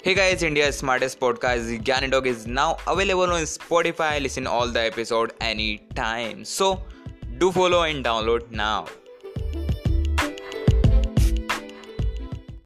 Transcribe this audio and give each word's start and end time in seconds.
Hey 0.00 0.14
guys, 0.14 0.44
India's 0.44 0.78
smartest 0.78 1.18
podcast, 1.18 1.82
Gyanitok, 1.82 2.26
is 2.26 2.46
now 2.46 2.76
available 2.86 3.32
on 3.32 3.42
Spotify. 3.42 4.22
Listen 4.22 4.46
all 4.46 4.68
the 4.68 4.80
episode 4.80 5.32
anytime. 5.40 6.44
So 6.44 6.84
do 7.38 7.50
follow 7.50 7.82
and 7.82 8.04
download 8.04 8.48
now. 8.52 8.86